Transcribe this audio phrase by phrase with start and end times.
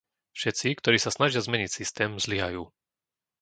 [0.39, 2.63] Všetci, ktorí sa snažia zmeniť systém, zlyhajú.